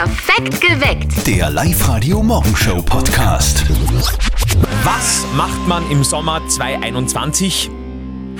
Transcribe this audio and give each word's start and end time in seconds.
Perfekt 0.00 0.62
geweckt. 0.62 1.26
Der 1.26 1.50
Live-Radio-Morgenshow-Podcast. 1.50 3.66
Was 4.82 5.26
macht 5.36 5.68
man 5.68 5.82
im 5.90 6.02
Sommer 6.04 6.40
2021? 6.48 7.70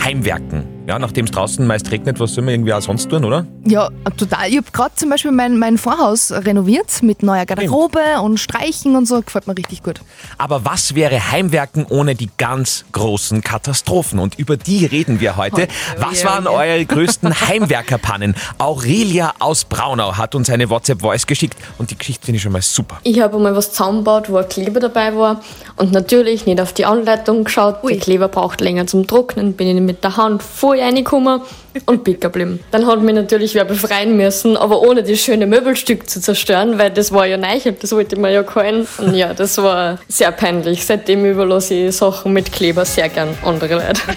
Heimwerken. 0.03 0.80
Ja, 0.91 0.99
nachdem 0.99 1.27
es 1.27 1.31
draußen 1.31 1.65
meist 1.65 1.89
regnet, 1.93 2.19
was 2.19 2.35
soll 2.35 2.43
man 2.43 2.55
irgendwie 2.55 2.75
auch 2.75 2.83
sonst 2.83 3.09
tun, 3.09 3.25
oder? 3.25 3.47
Ja, 3.65 3.91
total. 4.17 4.49
Ich 4.49 4.57
habe 4.57 4.67
gerade 4.73 4.93
zum 4.97 5.09
Beispiel 5.09 5.31
mein, 5.31 5.57
mein 5.57 5.79
Vorhaus 5.79 6.33
renoviert 6.33 7.05
mit 7.05 7.23
neuer 7.23 7.47
Garderobe 7.47 8.01
und 8.21 8.39
Streichen 8.39 8.97
und 8.97 9.07
so. 9.07 9.23
Gefällt 9.23 9.47
mir 9.47 9.57
richtig 9.57 9.85
gut. 9.85 10.01
Aber 10.37 10.65
was 10.65 10.97
wäre 10.97 11.31
Heimwerken 11.31 11.87
ohne 11.89 12.17
die 12.17 12.29
ganz 12.39 12.85
großen 12.91 13.41
Katastrophen? 13.43 14.19
Und 14.19 14.37
über 14.37 14.57
die 14.57 14.85
reden 14.85 15.21
wir 15.21 15.37
heute. 15.37 15.69
Was 15.97 16.25
waren 16.25 16.49
eure 16.49 16.85
größten 16.85 17.41
Heimwerkerpannen? 17.49 18.35
Aurelia 18.59 19.35
aus 19.39 19.67
Braunau 19.67 20.17
hat 20.17 20.35
uns 20.35 20.51
eine 20.51 20.71
WhatsApp-Voice 20.71 21.29
geschickt 21.29 21.57
und 21.79 21.93
die 21.93 21.99
Geschichte 21.99 22.27
finde 22.27 22.39
ich 22.39 22.43
schon 22.43 22.51
mal 22.51 22.63
super. 22.63 22.99
Ich 23.05 23.21
habe 23.21 23.37
einmal 23.37 23.55
was 23.55 23.71
zusammengebaut, 23.71 24.29
wo 24.29 24.39
ein 24.39 24.49
Kleber 24.49 24.81
dabei 24.81 25.15
war 25.15 25.41
und 25.77 25.93
natürlich 25.93 26.47
nicht 26.47 26.61
auf 26.61 26.73
die 26.73 26.85
Anleitung 26.85 27.45
geschaut. 27.45 27.77
Der 27.89 27.99
Kleber 27.99 28.27
braucht 28.27 28.61
länger 28.61 28.89
zum 28.89 29.07
Trocknen, 29.07 29.53
bin 29.53 29.69
ich 29.69 29.81
mit 29.81 30.03
der 30.03 30.17
Hand 30.17 30.43
voll 30.43 30.80
reingekommen 30.81 31.41
und 31.87 32.05
pick 32.05 32.21
geblieben. 32.21 32.61
Dann 32.71 32.87
hat 32.87 33.03
mich 33.03 33.15
natürlich 33.15 33.55
wer 33.55 33.65
befreien 33.65 34.17
müssen, 34.17 34.57
aber 34.57 34.81
ohne 34.81 35.03
das 35.03 35.19
schöne 35.21 35.47
Möbelstück 35.47 36.09
zu 36.09 36.21
zerstören, 36.21 36.79
weil 36.79 36.91
das 36.91 37.13
war 37.13 37.27
ja 37.27 37.37
neu, 37.37 37.59
das 37.81 37.93
wollte 37.93 38.17
mir 38.17 38.31
ja 38.31 38.43
keinen. 38.43 38.87
Und 38.99 39.15
ja, 39.15 39.35
das 39.35 39.59
war 39.59 39.99
sehr 40.09 40.33
peinlich. 40.33 40.85
Seitdem 40.85 41.25
überlasse 41.25 41.75
ich 41.75 41.97
Sachen 41.97 42.33
mit 42.33 42.53
Kleber 42.53 42.85
sehr 42.85 43.09
gern 43.09 43.37
andere 43.45 43.75
Leute. 43.75 44.01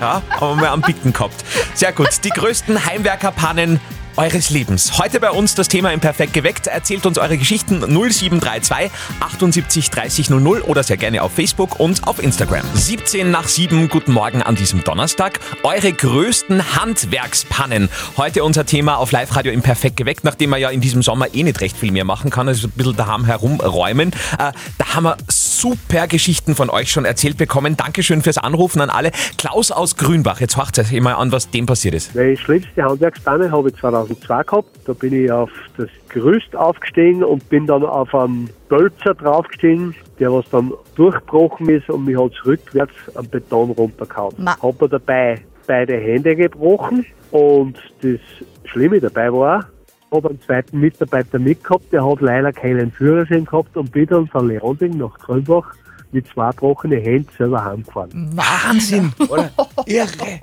Ja, 0.00 0.20
haben 0.40 0.60
wir 0.60 0.72
am 0.72 0.82
Picken 0.82 1.12
gehabt. 1.12 1.44
Sehr 1.74 1.92
gut. 1.92 2.08
Die 2.24 2.30
größten 2.30 2.86
Heimwerkerpannen 2.86 3.78
eures 4.16 4.50
Lebens. 4.50 4.98
Heute 4.98 5.20
bei 5.20 5.30
uns 5.30 5.54
das 5.54 5.68
Thema 5.68 5.92
im 5.92 6.00
Perfekt 6.00 6.32
geweckt. 6.32 6.66
Erzählt 6.66 7.06
uns 7.06 7.18
eure 7.18 7.38
Geschichten 7.38 7.80
0732 7.80 8.90
78 9.20 9.90
30 9.90 10.30
00 10.30 10.62
oder 10.62 10.82
sehr 10.82 10.96
gerne 10.96 11.22
auf 11.22 11.32
Facebook 11.32 11.80
und 11.80 12.06
auf 12.06 12.22
Instagram. 12.22 12.64
17 12.74 13.30
nach 13.30 13.48
7, 13.48 13.88
guten 13.88 14.12
Morgen 14.12 14.42
an 14.42 14.54
diesem 14.54 14.84
Donnerstag. 14.84 15.40
Eure 15.62 15.92
größten 15.92 16.76
Handwerkspannen. 16.76 17.88
Heute 18.16 18.44
unser 18.44 18.66
Thema 18.66 18.96
auf 18.96 19.12
Live-Radio 19.12 19.52
im 19.52 19.62
Perfekt 19.62 19.96
geweckt, 19.96 20.24
nachdem 20.24 20.50
man 20.50 20.60
ja 20.60 20.70
in 20.70 20.80
diesem 20.80 21.02
Sommer 21.02 21.34
eh 21.34 21.42
nicht 21.42 21.60
recht 21.60 21.76
viel 21.76 21.92
mehr 21.92 22.04
machen 22.04 22.30
kann, 22.30 22.48
also 22.48 22.68
ein 22.68 22.72
bisschen 22.72 22.96
daheim 22.96 23.24
herumräumen. 23.24 24.10
Äh, 24.38 24.52
da 24.78 24.94
haben 24.94 25.04
wir 25.04 25.16
super 25.28 26.06
Geschichten 26.06 26.54
von 26.54 26.70
euch 26.70 26.90
schon 26.90 27.04
erzählt 27.04 27.36
bekommen. 27.36 27.76
Dankeschön 27.76 28.22
fürs 28.22 28.38
Anrufen 28.38 28.80
an 28.80 28.90
alle. 28.90 29.12
Klaus 29.38 29.70
aus 29.70 29.96
Grünbach, 29.96 30.40
jetzt 30.40 30.56
horcht 30.56 30.78
euch 30.78 30.92
mal 31.00 31.14
an, 31.14 31.32
was 31.32 31.50
dem 31.50 31.66
passiert 31.66 31.94
ist. 31.94 32.14
Meine 32.14 32.36
schlimmste 32.36 32.82
Handwerkspanne 32.82 33.50
habe 33.50 33.70
ich 33.70 33.76
2002 34.06 34.42
gehabt. 34.42 34.68
Da 34.84 34.92
bin 34.92 35.12
ich 35.12 35.30
auf 35.30 35.50
das 35.76 35.88
Gerüst 36.08 36.54
aufgestiegen 36.56 37.24
und 37.24 37.48
bin 37.48 37.66
dann 37.66 37.84
auf 37.84 38.14
einen 38.14 38.50
Bölzer 38.68 39.14
draufgestiegen, 39.14 39.94
der 40.18 40.32
was 40.32 40.48
dann 40.50 40.72
durchgebrochen 40.94 41.68
ist 41.68 41.88
und 41.88 42.04
mich 42.04 42.18
hat 42.18 42.32
rückwärts 42.44 42.94
am 43.14 43.28
Beton 43.28 43.70
runtergehauen. 43.72 44.34
Ma. 44.38 44.56
Hab 44.60 44.80
mir 44.80 44.88
dabei 44.88 45.40
beide 45.66 45.96
Hände 45.96 46.36
gebrochen 46.36 47.06
und 47.30 47.78
das 48.02 48.20
Schlimme 48.64 49.00
dabei 49.00 49.32
war, 49.32 49.66
habe 50.12 50.28
einen 50.28 50.40
zweiten 50.42 50.80
Mitarbeiter 50.80 51.38
mitgehabt, 51.38 51.92
der 51.92 52.04
hat 52.04 52.20
leider 52.20 52.52
keinen 52.52 52.90
Führerschein 52.92 53.44
gehabt 53.44 53.76
und 53.76 53.92
bin 53.92 54.06
dann 54.06 54.26
von 54.26 54.48
Leonding 54.48 54.98
nach 54.98 55.18
Grünbach 55.18 55.74
mit 56.12 56.26
zwei 56.28 56.50
gebrochenen 56.50 57.00
Händen 57.00 57.28
selber 57.36 57.64
heimgefahren. 57.64 58.30
Wahnsinn, 58.34 59.12
oder? 59.28 59.50
Irre. 59.86 60.40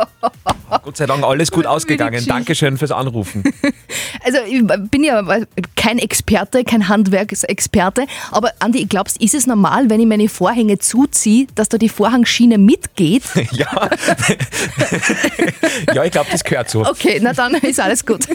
Gott 0.84 0.98
sei 0.98 1.06
Dank 1.06 1.24
alles 1.24 1.52
gut 1.52 1.66
ausgegangen. 1.66 2.26
Dankeschön 2.26 2.78
fürs 2.78 2.92
Anrufen. 2.92 3.44
Also 4.22 4.40
ich 4.48 4.62
bin 4.92 5.04
ja 5.04 5.24
kein 5.76 5.98
Experte, 5.98 6.64
kein 6.64 6.90
Handwerksexperte, 6.90 8.06
aber 8.32 8.52
Andi, 8.60 8.80
ich 8.80 8.90
glaubst, 8.90 9.22
ist 9.22 9.34
es 9.34 9.48
normal, 9.48 9.90
wenn 9.90 10.00
ich 10.00 10.06
meine 10.06 10.28
Vorhänge 10.28 10.78
zuziehe, 10.78 11.48
dass 11.56 11.70
da 11.70 11.78
die 11.78 11.90
Vorhangschiene 11.90 12.58
mitgeht? 12.58 13.24
Ja, 13.52 13.68
ja 15.94 16.04
ich 16.04 16.12
glaube, 16.12 16.30
das 16.32 16.44
gehört 16.44 16.70
so. 16.70 16.86
Okay, 16.86 17.20
na 17.22 17.34
dann 17.34 17.56
ist 17.56 17.80
alles 17.80 18.06
gut. 18.06 18.28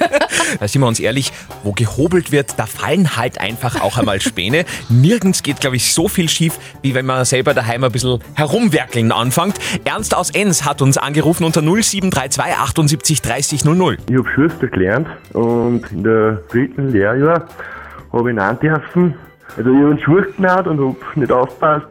Da 0.59 0.67
sind 0.67 0.81
wir 0.81 0.89
uns 0.89 0.99
ehrlich, 1.01 1.33
wo 1.63 1.73
gehobelt 1.73 2.33
wird, 2.33 2.55
da 2.57 2.67
fallen 2.67 3.17
halt 3.17 3.41
einfach 3.41 3.81
auch 3.81 3.99
einmal 3.99 4.21
Späne. 4.21 4.65
Nirgends 4.89 5.43
geht, 5.43 5.61
glaube 5.61 5.77
ich, 5.77 5.93
so 5.93 6.09
viel 6.09 6.29
schief, 6.29 6.59
wie 6.83 6.95
wenn 6.95 7.07
man 7.07 7.24
selber 7.25 7.55
daheim 7.55 7.85
ein 7.85 7.93
bisschen 7.93 8.21
herumwerkeln 8.35 9.13
anfängt. 9.13 9.59
Ernst 9.85 10.17
aus 10.17 10.31
Enns 10.31 10.65
hat 10.65 10.83
uns 10.83 10.99
angerufen 10.99 11.45
unter 11.45 11.63
0732 11.63 12.43
78 12.43 13.23
30 13.23 13.65
00. 13.65 13.97
Ich 14.09 14.17
habe 14.17 14.29
Schuster 14.35 14.69
gelernt 14.69 15.09
und 15.33 15.91
in 15.91 16.05
der 16.05 16.41
dritten 16.51 16.91
Lehrjahr 16.91 17.49
habe 18.13 18.31
ich 18.31 18.37
nein 18.37 18.59
dürfen. 18.61 19.15
Also 19.57 19.71
ich 19.71 19.77
habe 19.77 19.91
einen 19.91 20.01
Schuh 20.01 20.23
genäht 20.37 20.67
und 20.67 20.81
habe 20.81 20.97
nicht 21.15 21.33
aufgepasst. 21.33 21.87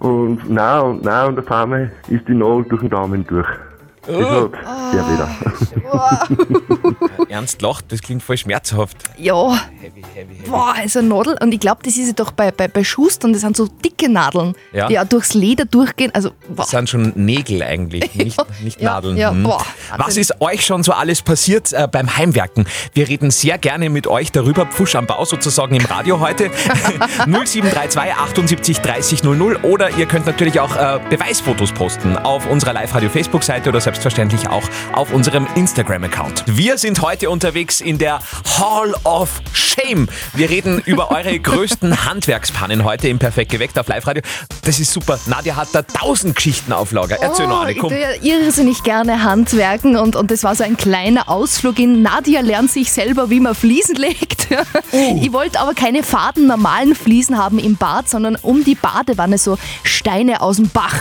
Und 0.00 0.48
nein 0.48 0.80
und 0.82 1.04
nein 1.04 1.28
und 1.28 1.38
auf 1.38 1.50
einmal 1.50 1.90
ist 2.08 2.28
die 2.28 2.34
Nadel 2.34 2.64
durch 2.64 2.82
den 2.82 2.90
Daumen 2.90 3.26
durch. 3.26 3.48
Hat 4.08 4.92
sehr 4.92 5.04
wieder. 5.12 5.28
Ernst 7.28 7.60
lacht, 7.62 7.86
das 7.92 8.00
klingt 8.00 8.22
voll 8.22 8.36
schmerzhaft. 8.38 8.96
Ja, 9.18 9.34
Heavy, 9.80 10.02
heavy, 10.14 10.34
heavy. 10.36 10.48
boah, 10.50 10.74
also 10.76 11.02
Nadel. 11.02 11.36
Und 11.40 11.52
ich 11.52 11.60
glaube, 11.60 11.82
das 11.84 11.96
ist 11.96 12.06
ja 12.06 12.12
doch 12.12 12.30
bei, 12.30 12.50
bei, 12.50 12.68
bei 12.68 12.84
Schustern, 12.84 13.32
das 13.32 13.42
sind 13.42 13.56
so 13.56 13.66
dicke 13.66 14.08
Nadeln, 14.08 14.54
Ja. 14.72 14.86
die 14.88 14.98
auch 14.98 15.04
durchs 15.04 15.34
Leder 15.34 15.64
durchgehen. 15.66 16.10
Also, 16.14 16.30
boah. 16.48 16.56
Das 16.62 16.70
sind 16.70 16.88
schon 16.88 17.12
Nägel 17.16 17.62
eigentlich, 17.62 18.14
nicht, 18.16 18.38
nicht 18.62 18.80
ja, 18.80 18.92
Nadeln. 18.94 19.16
ja, 19.16 19.30
Hm. 19.30 19.42
boah, 19.42 19.64
Was 19.98 20.16
ist 20.16 20.40
euch 20.40 20.64
schon 20.64 20.82
so 20.82 20.92
alles 20.92 21.22
passiert 21.22 21.72
äh, 21.72 21.86
beim 21.90 22.16
Heimwerken? 22.16 22.66
Wir 22.94 23.08
reden 23.08 23.30
sehr 23.30 23.58
gerne 23.58 23.90
mit 23.90 24.06
euch 24.06 24.32
darüber, 24.32 24.66
Pfusch 24.66 24.94
am 24.96 25.06
Bau 25.06 25.24
sozusagen 25.24 25.74
im 25.74 25.84
Radio 25.84 26.20
heute. 26.20 26.50
0732 27.26 28.14
78 28.14 28.78
30 28.80 29.22
00 29.24 29.56
oder 29.62 29.90
ihr 29.96 30.06
könnt 30.06 30.26
natürlich 30.26 30.60
auch 30.60 30.74
äh, 30.76 30.98
Beweisfotos 31.10 31.72
posten 31.72 32.16
auf 32.16 32.46
unserer 32.50 32.72
Live-Radio-Facebook-Seite 32.72 33.68
oder 33.68 33.80
selbstverständlich 34.02 34.48
auch 34.48 34.62
auf 34.92 35.12
unserem 35.12 35.48
Instagram-Account. 35.56 36.44
Wir 36.46 36.78
sind 36.78 37.02
heute 37.02 37.30
unterwegs 37.30 37.80
in 37.80 37.98
der 37.98 38.20
Hall 38.56 38.94
of 39.02 39.40
Shame. 39.52 40.08
Wir 40.34 40.48
reden 40.50 40.78
über 40.86 41.10
eure 41.10 41.36
größten 41.36 42.04
Handwerkspannen 42.04 42.84
heute 42.84 43.08
im 43.08 43.18
Perfekt 43.18 43.50
geweckt 43.50 43.76
auf 43.76 43.88
Live-Radio. 43.88 44.22
Das 44.62 44.78
ist 44.78 44.92
super. 44.92 45.18
Nadja 45.26 45.56
hat 45.56 45.68
da 45.72 45.82
tausend 45.82 46.36
Geschichten 46.36 46.72
auf 46.72 46.92
Lager. 46.92 47.16
Erzähl 47.20 47.48
noch 47.48 47.62
eine, 47.62 47.70
Oh, 47.70 47.72
ich 47.74 47.78
komm. 47.80 47.90
tue 47.90 48.00
ja 48.00 48.10
irrsinnig 48.22 48.84
gerne 48.84 49.24
Handwerken 49.24 49.96
und, 49.96 50.14
und 50.14 50.30
das 50.30 50.44
war 50.44 50.54
so 50.54 50.62
ein 50.62 50.76
kleiner 50.76 51.28
Ausflug 51.28 51.80
in 51.80 52.00
Nadia 52.02 52.40
lernt 52.40 52.70
sich 52.70 52.92
selber, 52.92 53.30
wie 53.30 53.40
man 53.40 53.56
Fliesen 53.56 53.96
legt. 53.96 54.46
Oh. 54.92 55.18
Ich 55.20 55.32
wollte 55.32 55.58
aber 55.58 55.74
keine 55.74 56.04
faden 56.04 56.46
normalen 56.46 56.94
Fliesen 56.94 57.36
haben 57.36 57.58
im 57.58 57.76
Bad, 57.76 58.08
sondern 58.08 58.36
um 58.36 58.62
die 58.62 58.76
Badewanne 58.76 59.38
so 59.38 59.58
Steine 59.82 60.40
aus 60.40 60.56
dem 60.56 60.68
Bach. 60.68 60.94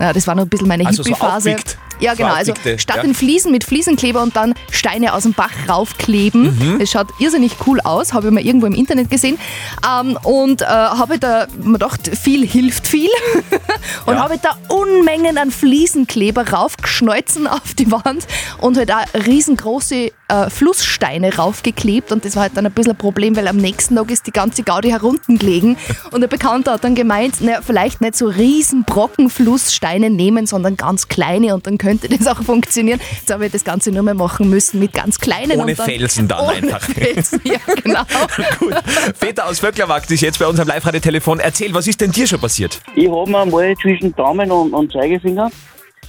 Ja, 0.00 0.12
das 0.14 0.26
war 0.26 0.34
noch 0.34 0.44
ein 0.44 0.48
bisschen 0.48 0.68
meine 0.68 0.86
Also 0.86 1.02
so 1.02 1.10
Hippie-Phase. 1.10 1.50
aufwiegt. 1.50 1.78
Ja, 2.00 2.14
genau. 2.14 2.32
Also 2.34 2.54
statt 2.76 2.96
ja. 2.96 3.02
den 3.02 3.14
Fliesen 3.14 3.52
mit 3.52 3.64
Fliesenkleber 3.64 4.22
und 4.22 4.36
dann 4.36 4.54
Steine 4.70 5.12
aus 5.14 5.24
dem 5.24 5.32
Bach 5.34 5.50
raufkleben. 5.68 6.42
Mhm. 6.74 6.78
Das 6.78 6.90
schaut 6.90 7.08
irrsinnig 7.18 7.52
cool 7.66 7.80
aus, 7.80 8.12
habe 8.12 8.28
ich 8.28 8.32
mal 8.32 8.44
irgendwo 8.44 8.66
im 8.66 8.74
Internet 8.74 9.10
gesehen. 9.10 9.38
Ähm, 9.86 10.18
und 10.22 10.62
äh, 10.62 10.66
habe 10.66 11.18
da 11.18 11.46
mir 11.62 11.74
gedacht, 11.74 12.10
viel 12.16 12.46
hilft 12.46 12.86
viel. 12.86 13.10
und 14.06 14.14
Ja. 14.14 14.22
habe 14.22 14.38
da 14.40 14.56
Unmengen 14.68 15.38
an 15.38 15.50
Fliesenkleber 15.50 16.48
raufgeschneuzen 16.48 17.46
auf 17.46 17.74
die 17.74 17.90
Wand 17.90 18.26
und 18.58 18.76
halt 18.76 18.92
auch 18.92 19.04
riesengroße 19.26 20.10
äh, 20.28 20.50
Flusssteine 20.50 21.34
raufgeklebt. 21.34 22.12
Und 22.12 22.24
das 22.24 22.36
war 22.36 22.42
halt 22.42 22.56
dann 22.56 22.66
ein 22.66 22.72
bisschen 22.72 22.92
ein 22.92 22.98
Problem, 22.98 23.36
weil 23.36 23.48
am 23.48 23.56
nächsten 23.56 23.96
Tag 23.96 24.10
ist 24.10 24.26
die 24.26 24.32
ganze 24.32 24.62
Gaudi 24.62 24.90
herunten 24.90 25.38
gelegen. 25.38 25.76
Und 26.10 26.20
der 26.20 26.28
Bekannte 26.28 26.70
hat 26.72 26.84
dann 26.84 26.94
gemeint, 26.94 27.40
naja, 27.40 27.60
vielleicht 27.62 28.00
nicht 28.00 28.16
so 28.16 28.26
riesen 28.26 28.84
Brocken 28.84 29.30
Flusssteine 29.30 30.10
nehmen, 30.10 30.46
sondern 30.46 30.76
ganz 30.76 31.08
kleine 31.08 31.54
und 31.54 31.66
dann 31.66 31.78
könnte 31.88 32.08
das 32.08 32.26
auch 32.26 32.42
funktionieren. 32.42 33.00
Jetzt 33.18 33.32
habe 33.32 33.46
ich 33.46 33.52
das 33.52 33.64
Ganze 33.64 33.90
nur 33.90 34.02
mehr 34.02 34.14
machen 34.14 34.50
müssen 34.50 34.78
mit 34.78 34.92
ganz 34.92 35.18
kleinen. 35.18 35.52
Ohne 35.52 35.70
und 35.72 35.78
dann, 35.78 35.86
Felsen 35.86 36.28
dann 36.28 36.40
ohne 36.44 36.52
einfach. 36.54 36.80
Felsen, 36.94 37.40
ja, 37.44 37.56
genau. 37.82 38.02
Gut. 38.58 38.74
Peter 39.18 39.46
aus 39.46 39.58
Vöcklerwagt 39.60 40.10
ist 40.10 40.20
jetzt 40.20 40.38
bei 40.38 40.46
unserem 40.46 40.68
Live-Radio-Telefon. 40.68 41.40
Erzähl, 41.40 41.72
was 41.72 41.86
ist 41.86 42.00
denn 42.00 42.10
dir 42.12 42.26
schon 42.26 42.40
passiert? 42.40 42.80
Ich 42.94 43.08
habe 43.10 43.30
mir 43.30 43.46
mal 43.46 43.74
zwischen 43.80 44.14
Daumen 44.14 44.50
und, 44.50 44.72
und 44.74 44.92
Zeigefinger 44.92 45.50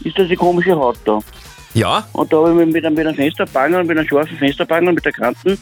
ist 0.04 0.18
das 0.18 0.26
eine 0.28 0.36
komische 0.36 0.76
Haut 0.76 0.98
da. 1.06 1.20
Ja? 1.74 2.06
Und 2.14 2.32
da 2.34 2.38
habe 2.38 2.50
ich 2.52 2.56
mich 2.66 2.74
mit, 2.74 2.86
einem- 2.86 2.96
mit 2.96 3.08
einem 3.08 3.16
Fensterbanger, 3.16 3.84
mit 3.84 3.98
einem 3.98 4.08
scharfen 4.08 4.38
Fensterbanger, 4.38 4.92
mit 4.92 5.06
der 5.06 5.12
Kanten, 5.14 5.58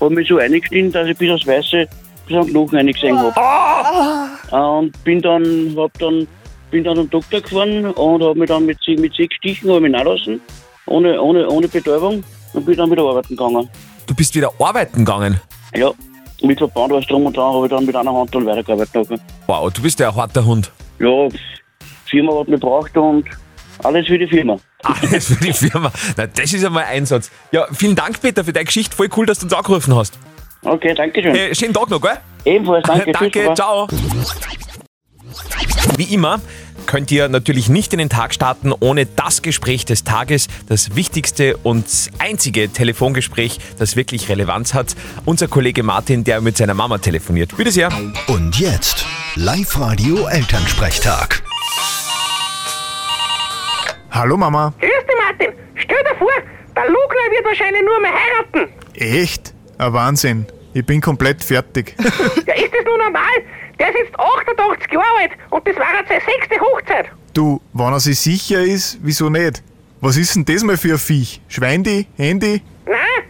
habe 0.00 0.14
mich 0.14 0.28
so 0.28 0.38
eingestiegen, 0.38 0.90
dass 0.90 1.06
ich 1.08 1.16
bis 1.16 1.30
aufs 1.30 1.46
Weiße, 1.46 1.86
bis 2.26 2.36
am 2.36 2.46
Knochen 2.48 2.78
eingesehen 2.78 3.16
habe. 3.18 4.56
Und 4.56 5.04
bin 5.04 5.20
dann, 5.22 5.74
hab 5.76 5.96
dann, 5.98 6.26
bin 6.70 6.84
dann 6.84 6.96
zum 6.96 7.10
Doktor 7.10 7.40
gefahren 7.40 7.86
und 7.86 8.22
habe 8.22 8.38
mich 8.38 8.48
dann 8.48 8.66
mit, 8.66 8.78
mit 8.86 9.14
sechs 9.14 9.34
Stichen 9.36 9.82
mich 9.82 9.92
nachlassen, 9.92 10.40
ohne, 10.86 11.20
ohne, 11.20 11.48
ohne 11.48 11.68
Betäubung, 11.68 12.24
und 12.52 12.64
bin 12.66 12.76
dann 12.76 12.90
wieder 12.90 13.02
arbeiten 13.02 13.36
gegangen. 13.36 13.68
Du 14.06 14.14
bist 14.14 14.34
wieder 14.34 14.50
arbeiten 14.58 15.04
gegangen. 15.04 15.40
Ja, 15.74 15.90
mit 16.42 16.58
Verband 16.58 16.92
alles 16.92 17.06
drum 17.06 17.26
und 17.26 17.36
dran, 17.36 17.52
habe 17.54 17.66
ich 17.66 17.70
dann 17.70 17.84
mit 17.84 17.94
einer 17.94 18.12
Hand 18.12 18.34
dann 18.34 18.46
weitergearbeitet. 18.46 19.20
Wow, 19.46 19.72
du 19.72 19.82
bist 19.82 20.00
ja 20.00 20.08
ein 20.08 20.16
harter 20.16 20.44
Hund. 20.44 20.72
Ja, 20.98 21.28
die 21.28 21.38
Firma 22.06 22.40
hat 22.40 22.48
mich 22.48 22.60
braucht 22.60 22.96
und 22.96 23.24
alles 23.84 24.06
für 24.06 24.18
die 24.18 24.26
Firma. 24.26 24.56
Alles 24.82 25.26
für 25.26 25.44
die 25.44 25.52
Firma. 25.52 25.92
Na, 26.16 26.26
das 26.26 26.52
ist 26.52 26.64
einmal 26.64 26.84
Einsatz. 26.84 27.30
Ja, 27.52 27.66
vielen 27.72 27.94
Dank, 27.94 28.20
Peter, 28.20 28.44
für 28.44 28.52
deine 28.52 28.64
Geschichte. 28.64 28.96
Voll 28.96 29.08
cool, 29.16 29.26
dass 29.26 29.38
du 29.38 29.46
uns 29.46 29.52
angerufen 29.52 29.94
hast. 29.94 30.18
Okay, 30.62 30.94
danke 30.94 31.22
schön. 31.22 31.34
Äh, 31.34 31.54
schönen 31.54 31.72
Tag 31.72 31.88
noch, 31.88 32.00
gell? 32.00 32.18
Ebenfalls, 32.44 32.86
danke. 32.86 33.04
tschüss, 33.12 33.18
Danke, 33.20 33.42
Baba. 33.42 33.54
ciao. 33.54 33.88
Wie 35.96 36.14
immer 36.14 36.40
könnt 36.86 37.10
ihr 37.10 37.28
natürlich 37.28 37.68
nicht 37.68 37.92
in 37.92 37.98
den 37.98 38.08
Tag 38.08 38.34
starten 38.34 38.72
ohne 38.78 39.06
das 39.06 39.42
Gespräch 39.42 39.84
des 39.84 40.04
Tages, 40.04 40.48
das 40.68 40.94
wichtigste 40.96 41.56
und 41.58 41.86
einzige 42.18 42.68
Telefongespräch, 42.72 43.58
das 43.78 43.96
wirklich 43.96 44.28
Relevanz 44.28 44.74
hat. 44.74 44.94
Unser 45.24 45.48
Kollege 45.48 45.82
Martin, 45.82 46.24
der 46.24 46.40
mit 46.40 46.56
seiner 46.56 46.74
Mama 46.74 46.98
telefoniert. 46.98 47.56
Bitte 47.56 47.70
sehr. 47.72 47.90
Und 48.26 48.58
jetzt 48.58 49.04
Live-Radio 49.36 50.26
Elternsprechtag. 50.26 51.42
Hallo 54.10 54.36
Mama. 54.36 54.74
Grüß 54.80 54.90
dich, 54.90 55.16
Martin. 55.28 55.54
Stell 55.76 56.02
dir 56.10 56.18
vor, 56.18 56.28
der 56.74 56.84
Lugner 56.84 57.30
wird 57.30 57.44
wahrscheinlich 57.44 57.82
nur 57.82 58.00
mehr 58.00 58.12
heiraten. 58.12 58.72
Echt? 58.94 59.54
Ein 59.78 59.92
Wahnsinn. 59.92 60.46
Ich 60.74 60.84
bin 60.84 61.00
komplett 61.00 61.42
fertig. 61.42 61.94
Ja, 62.46 62.54
ist 62.54 62.72
das 62.72 62.84
nur 62.84 62.98
normal? 62.98 63.22
Der 63.80 63.88
ist 63.88 63.96
jetzt 63.98 64.14
88 64.20 64.92
Jahre 64.92 65.04
alt 65.20 65.32
und 65.50 65.66
das 65.66 65.74
war 65.76 65.86
jetzt 65.98 66.08
seine 66.08 66.20
sechste 66.20 66.60
Hochzeit. 66.60 67.06
du, 67.34 67.60
wenn 67.72 67.92
er 67.92 68.00
sich 68.00 68.20
sicher 68.20 68.60
ist, 68.60 68.98
wieso 69.02 69.28
nicht? 69.30 69.62
Was 70.02 70.16
ist 70.16 70.36
denn 70.36 70.44
das 70.44 70.62
mal 70.62 70.76
für 70.76 70.92
ein 70.92 70.98
Viech? 70.98 71.40
Schweindi? 71.48 72.06
Handy? 72.16 72.62
Nein, 72.86 73.24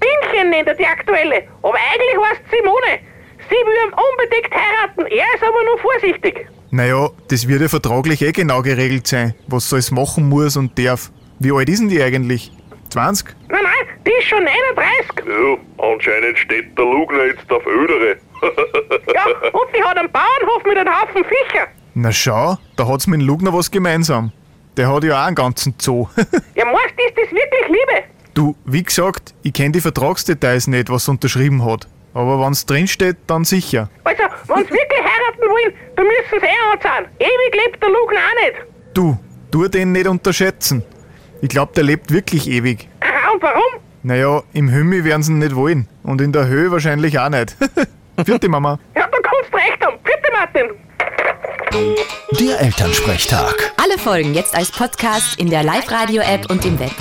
Bienchen 0.00 0.50
nennt 0.50 0.68
er 0.68 0.74
die 0.74 0.86
aktuelle. 0.86 1.42
Aber 1.62 1.74
eigentlich 1.74 2.30
heißt 2.30 2.42
Simone. 2.50 3.00
Sie 3.48 3.54
will 3.54 3.76
ihn 3.86 3.92
unbedingt 3.92 4.52
heiraten, 4.54 5.06
er 5.06 5.34
ist 5.34 5.42
aber 5.42 5.64
nur 5.64 5.78
vorsichtig. 5.78 6.46
Naja, 6.70 7.08
das 7.28 7.46
wird 7.48 7.62
ja 7.62 7.68
vertraglich 7.68 8.20
eh 8.22 8.32
genau 8.32 8.60
geregelt 8.62 9.06
sein, 9.06 9.34
was 9.46 9.68
sie 9.70 9.76
alles 9.76 9.90
machen 9.90 10.28
muss 10.28 10.56
und 10.56 10.78
darf. 10.78 11.10
Wie 11.38 11.52
alt 11.52 11.68
ist 11.68 11.80
denn 11.80 11.88
die 11.88 12.02
eigentlich? 12.02 12.50
20? 12.90 13.34
Nein, 13.48 13.60
nein, 13.62 13.96
die 14.06 14.10
ist 14.10 14.28
schon 14.28 14.42
39. 14.44 15.10
Ja, 15.26 15.84
anscheinend 15.92 16.38
steht 16.38 16.76
der 16.76 16.84
Lugner 16.84 17.26
jetzt 17.26 17.50
auf 17.52 17.64
Ödere. 17.66 18.16
Ja, 18.42 19.24
und 19.52 19.68
die 19.76 19.82
hat 19.82 19.96
einen 19.96 20.10
Bauernhof 20.10 20.64
mit 20.64 20.76
einem 20.76 20.92
Haufen 20.92 21.24
Viecher. 21.24 21.66
Na 21.94 22.12
schau, 22.12 22.56
da 22.76 22.86
hat's 22.88 23.06
mit 23.06 23.20
dem 23.20 23.26
Lugner 23.26 23.52
was 23.52 23.70
gemeinsam. 23.70 24.32
Der 24.76 24.92
hat 24.92 25.04
ja 25.04 25.22
auch 25.22 25.26
einen 25.26 25.34
ganzen 25.34 25.74
Zoo. 25.80 26.08
Ja, 26.54 26.64
meinst 26.66 26.94
du, 26.98 27.04
ist 27.04 27.16
das 27.16 27.30
wirklich 27.32 27.66
Liebe? 27.68 28.04
du, 28.36 28.54
wie 28.66 28.82
gesagt, 28.82 29.34
ich 29.42 29.52
kenne 29.52 29.72
die 29.72 29.80
Vertragsdetails 29.80 30.66
nicht, 30.68 30.90
was 30.90 31.08
er 31.08 31.12
unterschrieben 31.12 31.64
hat. 31.64 31.88
Aber 32.14 32.40
wenn's 32.40 32.64
drinsteht, 32.66 33.16
dann 33.26 33.44
sicher. 33.44 33.90
Also, 34.04 34.22
wenn 34.48 34.64
sie 34.64 34.70
wirklich 34.70 35.00
heiraten 35.00 35.42
wollen, 35.42 35.74
dann 35.96 36.06
müssen 36.06 36.40
sie 36.40 36.46
eh 36.46 36.72
anzahlen. 36.72 37.06
Ewig 37.18 37.64
lebt 37.64 37.82
der 37.82 37.90
Lugner 37.90 38.20
auch 38.20 38.46
nicht. 38.46 38.66
Du, 38.94 39.18
tu 39.50 39.68
den 39.68 39.92
nicht 39.92 40.06
unterschätzen. 40.06 40.82
Ich 41.42 41.48
glaub, 41.48 41.74
der 41.74 41.84
lebt 41.84 42.10
wirklich 42.12 42.48
ewig. 42.48 42.88
Aha, 43.00 43.32
und 43.32 43.42
warum? 43.42 43.80
Naja, 44.02 44.42
im 44.52 44.68
Himmel 44.68 45.04
werden 45.04 45.22
sie 45.22 45.32
ihn 45.32 45.38
nicht 45.38 45.54
wollen. 45.56 45.88
Und 46.02 46.20
in 46.20 46.32
der 46.32 46.46
Höhe 46.46 46.70
wahrscheinlich 46.70 47.18
auch 47.18 47.28
nicht. 47.28 47.56
Vierte 48.24 48.48
Mama. 48.48 48.78
Ja, 48.96 49.06
da 49.10 49.18
kannst 49.22 49.52
du 49.52 49.56
recht 49.56 49.84
haben. 49.84 49.98
Bitte, 50.02 50.32
Martin. 50.32 50.66
Der 52.40 52.60
Elternsprechtag. 52.60 53.72
Alle 53.82 53.98
Folgen 53.98 54.34
jetzt 54.34 54.54
als 54.56 54.70
Podcast 54.70 55.38
in 55.38 55.50
der 55.50 55.62
Live-Radio-App 55.62 56.50
und 56.50 56.64
im 56.64 56.78
Web. 56.78 56.92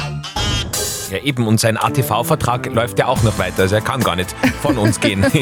Ja, 1.11 1.19
eben, 1.19 1.47
und 1.47 1.59
sein 1.59 1.77
ATV-Vertrag 1.77 2.73
läuft 2.73 2.97
ja 2.99 3.05
auch 3.05 3.21
noch 3.23 3.37
weiter, 3.37 3.61
also 3.63 3.75
er 3.75 3.81
kann 3.81 4.01
gar 4.01 4.15
nicht 4.15 4.35
von 4.61 4.77
uns 4.77 4.99
gehen. 4.99 5.23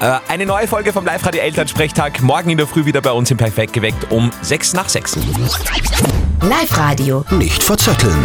Äh, 0.00 0.18
Eine 0.28 0.46
neue 0.46 0.66
Folge 0.66 0.92
vom 0.92 1.04
Live-Radio 1.04 1.40
Elternsprechtag, 1.42 2.20
morgen 2.22 2.50
in 2.50 2.58
der 2.58 2.66
Früh 2.66 2.84
wieder 2.84 3.00
bei 3.00 3.12
uns 3.12 3.30
im 3.30 3.36
Perfekt 3.36 3.72
geweckt 3.72 4.10
um 4.10 4.30
6 4.42 4.72
nach 4.74 4.88
6. 4.88 5.18
Live-Radio. 6.48 7.24
Nicht 7.30 7.62
verzetteln. 7.62 8.22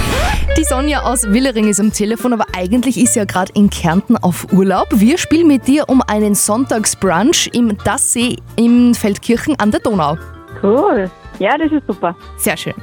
Die 0.57 0.65
Sonja 0.65 1.03
aus 1.03 1.23
Willering 1.23 1.69
ist 1.69 1.79
am 1.79 1.93
Telefon, 1.93 2.33
aber 2.33 2.47
eigentlich 2.53 2.99
ist 2.99 3.13
sie 3.13 3.19
ja 3.19 3.25
gerade 3.25 3.53
in 3.55 3.69
Kärnten 3.69 4.17
auf 4.17 4.51
Urlaub. 4.51 4.87
Wir 4.91 5.17
spielen 5.17 5.47
mit 5.47 5.67
dir 5.67 5.87
um 5.87 6.01
einen 6.05 6.35
Sonntagsbrunch 6.35 7.49
im 7.53 7.77
Dassee 7.77 8.35
in 8.57 8.93
Feldkirchen 8.93 9.57
an 9.57 9.71
der 9.71 9.79
Donau. 9.79 10.17
Cool. 10.61 11.09
Ja, 11.39 11.57
das 11.57 11.71
ist 11.71 11.87
super. 11.87 12.13
Sehr 12.35 12.57
schön. 12.57 12.73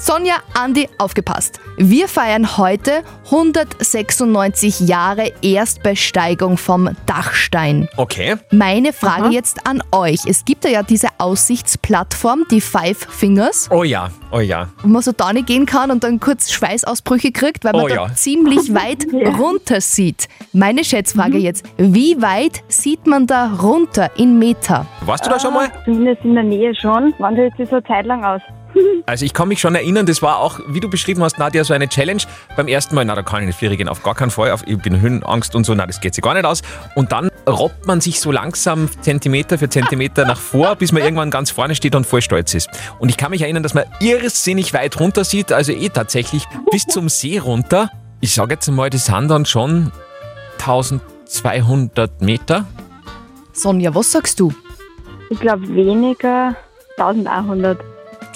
Sonja, 0.00 0.34
Andi, 0.54 0.88
aufgepasst. 0.98 1.58
Wir 1.76 2.06
feiern 2.06 2.56
heute 2.56 3.02
196 3.26 4.80
Jahre 4.80 5.32
Erstbesteigung 5.42 6.56
vom 6.56 6.90
Dachstein. 7.06 7.88
Okay. 7.96 8.36
Meine 8.52 8.92
Frage 8.92 9.30
jetzt 9.30 9.66
an 9.66 9.82
euch. 9.90 10.20
Es 10.24 10.44
gibt 10.44 10.64
ja 10.64 10.84
diese 10.84 11.08
Aussichtsplattform, 11.18 12.44
die 12.48 12.60
Five 12.60 12.98
Fingers, 13.10 13.68
Oh 13.72 13.82
ja, 13.82 14.10
oh 14.30 14.38
ja. 14.38 14.68
wo 14.82 14.88
man 14.88 15.02
so 15.02 15.10
da 15.10 15.32
nicht 15.32 15.48
gehen 15.48 15.66
kann 15.66 15.90
und 15.90 16.04
dann 16.04 16.20
kurz 16.20 16.52
Schweißausbrüche 16.52 17.32
kriegt, 17.32 17.64
weil 17.64 17.72
man 17.72 17.82
Oh 17.82 17.88
da 17.88 17.94
ja. 17.94 18.14
ziemlich 18.14 18.72
weit 18.74 19.04
runter 19.36 19.80
sieht. 19.80 20.28
Meine 20.52 20.84
Schätzfrage 20.84 21.38
jetzt, 21.38 21.64
wie 21.76 22.22
weit 22.22 22.62
sieht 22.68 23.08
man 23.08 23.26
da 23.26 23.52
runter 23.60 24.10
in 24.16 24.38
Meter? 24.38 24.86
Warst 25.00 25.26
du 25.26 25.30
da 25.30 25.40
schon 25.40 25.54
mal? 25.54 25.68
Zumindest 25.84 26.24
in 26.24 26.34
der 26.34 26.44
Nähe 26.44 26.72
schon. 26.76 27.12
Wann 27.18 27.34
hält 27.34 27.56
sich 27.56 27.68
so 27.68 27.76
eine 27.76 27.84
Zeit 27.84 28.06
lang 28.06 28.24
aus? 28.24 28.40
Also 29.06 29.24
ich 29.24 29.32
kann 29.32 29.48
mich 29.48 29.60
schon 29.60 29.74
erinnern, 29.74 30.04
das 30.04 30.20
war 30.20 30.38
auch, 30.38 30.60
wie 30.68 30.80
du 30.80 30.90
beschrieben 30.90 31.22
hast, 31.22 31.38
Nadja, 31.38 31.64
so 31.64 31.72
eine 31.72 31.88
Challenge. 31.88 32.22
Beim 32.56 32.68
ersten 32.68 32.94
Mal, 32.94 33.06
na, 33.06 33.14
da 33.14 33.22
kann 33.22 33.40
ich 33.40 33.46
nicht 33.46 33.58
fliegen 33.58 33.78
gehen, 33.78 33.88
auf 33.88 34.02
gar 34.02 34.14
keinen 34.14 34.30
Fall. 34.30 34.50
Auf, 34.50 34.64
ich 34.66 34.78
bin 34.78 35.00
Höhenangst 35.00 35.54
und 35.54 35.64
so, 35.64 35.74
na, 35.74 35.86
das 35.86 36.00
geht 36.00 36.14
sich 36.14 36.22
gar 36.22 36.34
nicht 36.34 36.44
aus. 36.44 36.60
Und 36.94 37.10
dann 37.12 37.30
robbt 37.48 37.86
man 37.86 38.02
sich 38.02 38.20
so 38.20 38.30
langsam 38.30 38.90
Zentimeter 39.00 39.58
für 39.58 39.70
Zentimeter 39.70 40.26
nach 40.26 40.38
vor, 40.38 40.76
bis 40.76 40.92
man 40.92 41.02
irgendwann 41.02 41.30
ganz 41.30 41.50
vorne 41.50 41.74
steht 41.74 41.94
und 41.94 42.06
voll 42.06 42.20
stolz 42.20 42.52
ist. 42.54 42.68
Und 42.98 43.08
ich 43.08 43.16
kann 43.16 43.30
mich 43.30 43.40
erinnern, 43.40 43.62
dass 43.62 43.72
man 43.72 43.84
irrsinnig 44.00 44.74
weit 44.74 45.00
runter 45.00 45.24
sieht, 45.24 45.52
also 45.52 45.72
eh 45.72 45.88
tatsächlich 45.88 46.44
bis 46.70 46.84
zum 46.84 47.08
See 47.08 47.38
runter. 47.38 47.90
Ich 48.20 48.34
sage 48.34 48.54
jetzt 48.54 48.68
mal, 48.70 48.90
das 48.90 49.06
sind 49.06 49.28
dann 49.28 49.46
schon 49.46 49.90
1200 50.58 52.20
Meter. 52.20 52.66
Sonja, 53.52 53.94
was 53.94 54.12
sagst 54.12 54.38
du? 54.38 54.52
Ich 55.30 55.40
glaube 55.40 55.66
weniger 55.68 56.54
1100. 56.98 57.78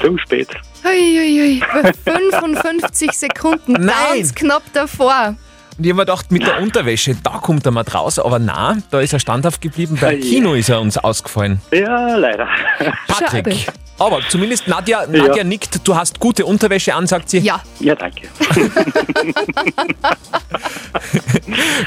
zu 0.00 0.16
spät. 0.18 0.48
Hui, 0.84 0.90
hui, 1.18 1.60
hui. 1.60 1.82
Bei 1.82 1.92
55 1.92 3.12
Sekunden, 3.12 3.72
Nein. 3.72 3.92
ganz 4.14 4.34
knapp 4.34 4.62
davor. 4.72 5.36
Und 5.76 5.84
ich 5.84 5.90
habe 5.90 5.96
mir 5.96 6.06
gedacht, 6.06 6.32
mit 6.32 6.46
der 6.46 6.62
Unterwäsche, 6.62 7.14
da 7.22 7.32
kommt 7.32 7.66
er 7.66 7.72
mal 7.72 7.84
raus, 7.84 8.18
aber 8.18 8.38
na, 8.38 8.78
da 8.90 9.00
ist 9.00 9.12
er 9.12 9.18
standhaft 9.20 9.60
geblieben. 9.60 9.98
Beim 10.00 10.20
Kino 10.20 10.54
ist 10.54 10.70
er 10.70 10.80
uns 10.80 10.96
ausgefallen. 10.96 11.60
Ja, 11.70 12.16
leider. 12.16 12.48
Patrick. 13.06 13.54
Schade. 13.54 13.78
Aber 13.98 14.20
zumindest 14.28 14.68
Nadja, 14.68 15.06
Nadja 15.06 15.42
nickt, 15.44 15.80
du 15.86 15.96
hast 15.96 16.20
gute 16.20 16.44
Unterwäsche 16.44 16.94
an, 16.94 17.06
sagt 17.06 17.30
sie. 17.30 17.38
Ja. 17.38 17.62
Ja, 17.80 17.94
danke. 17.94 18.28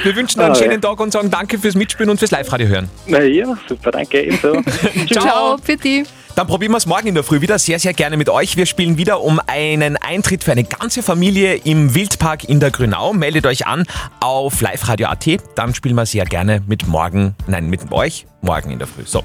Wir 0.03 0.15
wünschen 0.15 0.39
einen 0.41 0.51
Ah, 0.53 0.55
schönen 0.55 0.81
ja. 0.81 0.89
Tag 0.89 0.99
und 0.99 1.11
sagen 1.11 1.29
danke 1.29 1.59
fürs 1.59 1.75
Mitspielen 1.75 2.09
und 2.09 2.17
fürs 2.17 2.31
Live-Radio 2.31 2.67
hören. 2.67 2.89
Na 3.05 3.21
ja, 3.21 3.57
super, 3.67 3.91
danke. 3.91 4.21
Ebenso. 4.21 4.61
Ciao, 5.11 5.57
für 5.63 5.77
die. 5.77 6.03
Dann 6.35 6.47
probieren 6.47 6.71
wir 6.71 6.77
es 6.77 6.85
morgen 6.85 7.07
in 7.07 7.15
der 7.15 7.23
Früh 7.23 7.41
wieder 7.41 7.59
sehr, 7.59 7.79
sehr 7.79 7.93
gerne 7.93 8.15
mit 8.15 8.29
euch. 8.29 8.55
Wir 8.55 8.65
spielen 8.65 8.97
wieder 8.97 9.21
um 9.21 9.41
einen 9.47 9.97
Eintritt 9.97 10.43
für 10.43 10.51
eine 10.51 10.63
ganze 10.63 11.03
Familie 11.03 11.55
im 11.55 11.95
Wildpark 11.95 12.45
in 12.45 12.59
der 12.59 12.71
Grünau. 12.71 13.13
Meldet 13.13 13.45
euch 13.45 13.67
an 13.67 13.85
auf 14.19 14.61
liveradio.at. 14.61 15.27
Dann 15.55 15.73
spielen 15.73 15.95
wir 15.95 16.05
sehr 16.05 16.25
gerne 16.25 16.61
mit 16.67 16.87
morgen, 16.87 17.35
nein, 17.47 17.69
mit 17.69 17.91
euch 17.91 18.25
morgen 18.41 18.71
in 18.71 18.79
der 18.79 18.87
Früh. 18.87 19.03
So. 19.05 19.23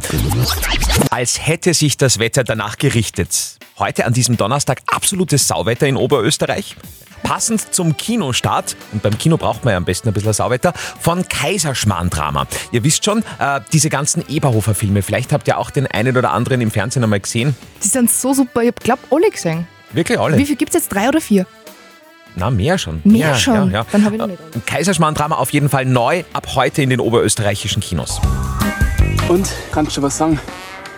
Als 1.11 1.47
hätte 1.47 1.75
sich 1.75 1.97
das 1.97 2.19
Wetter 2.19 2.43
danach 2.43 2.79
gerichtet. 2.79 3.59
Heute 3.79 4.07
an 4.07 4.13
diesem 4.13 4.37
Donnerstag 4.37 4.83
absolutes 4.87 5.47
Sauwetter 5.47 5.87
in 5.87 5.97
Oberösterreich. 5.97 6.77
Passend 7.25 7.75
zum 7.75 7.97
Kinostart, 7.97 8.77
und 8.93 9.03
beim 9.03 9.19
Kino 9.19 9.37
braucht 9.37 9.65
man 9.65 9.73
ja 9.73 9.79
am 9.79 9.85
besten 9.85 10.09
ein 10.09 10.15
bisschen 10.15 10.33
Sauwetter, 10.33 10.73
von 11.01 11.27
Kaiserschmarrn-Drama. 11.27 12.47
Ihr 12.71 12.85
wisst 12.85 13.05
schon, 13.05 13.25
äh, 13.41 13.61
diese 13.73 13.91
ganzen 13.91 14.23
Eberhofer-Filme, 14.29 15.03
vielleicht 15.03 15.33
habt 15.33 15.49
ihr 15.49 15.59
auch 15.59 15.71
den 15.71 15.87
einen 15.89 16.17
oder 16.17 16.31
anderen 16.31 16.61
im 16.61 16.71
Fernsehen 16.71 17.03
einmal 17.03 17.21
gesehen. 17.21 17.57
Die 17.83 17.89
sind 17.89 18.11
so 18.11 18.33
super. 18.35 18.63
Ich 18.63 18.75
glaube, 18.77 19.01
alle 19.11 19.31
gesehen. 19.31 19.67
Wirklich 19.93 20.21
alle? 20.21 20.39
Wie 20.39 20.47
viel 20.47 20.57
gibt 20.57 20.75
es 20.75 20.83
jetzt? 20.83 20.95
Drei 20.95 21.09
oder 21.09 21.21
vier? 21.21 21.47
Na, 22.37 22.51
mehr 22.51 22.79
schon. 22.79 23.01
Mehr 23.05 23.35
schon? 23.37 23.71
Ja, 23.71 23.79
ja. 23.81 23.87
Dann 23.91 24.05
habe 24.05 24.17
ich 24.17 24.21
noch 24.21 24.27
nicht. 24.27 24.41
Ein 24.55 24.65
Kaiserschmarrn-Drama 24.67 25.37
auf 25.37 25.51
jeden 25.51 25.69
Fall 25.69 25.87
neu 25.87 26.25
ab 26.33 26.49
heute 26.55 26.83
in 26.83 26.91
den 26.91 27.01
oberösterreichischen 27.01 27.81
Kinos. 27.81 28.21
Und, 29.29 29.49
kannst 29.73 29.97
du 29.97 30.03
was 30.03 30.19
sagen? 30.19 30.39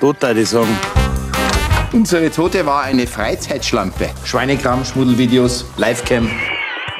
Total, 0.00 0.36
ich 0.36 0.48
sagen. 0.48 1.05
Unsere 1.92 2.30
Tote 2.30 2.66
war 2.66 2.82
eine 2.82 3.06
Freizeitschlampe. 3.06 4.10
Schweinekram, 4.24 4.84
Schmuddelvideos, 4.84 5.64
Livecam. 5.76 6.30